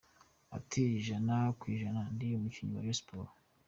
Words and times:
Ati 0.57 0.81
“Ijana 0.99 1.35
ku 1.59 1.63
ijana 1.73 2.01
ndi 2.13 2.27
umukinnyi 2.37 2.73
wa 2.75 2.83
Rayon 2.83 2.99
Sports. 3.01 3.35